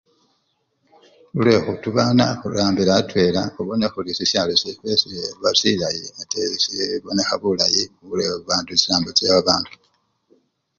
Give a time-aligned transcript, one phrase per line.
[1.29, 8.69] Khulwe khutubana khurambile alala khubona khuri sisyalo syefwe siba silayi ate sibonekha bulayi khulwe babandu!
[8.79, 9.71] chisambo chebabandu.